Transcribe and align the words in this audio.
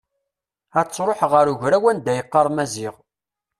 Ad 0.79 0.87
truḥ 0.89 1.19
ɣer 1.31 1.45
ugraw 1.53 1.85
anda 1.91 2.13
yeɣɣar 2.17 2.47
Maziɣ. 2.55 2.95